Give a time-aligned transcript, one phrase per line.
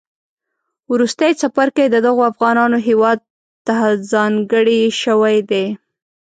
[0.91, 3.17] وروستی څپرکی د دغو افغانانو هیواد
[3.67, 5.65] تهځانګړی شوی دی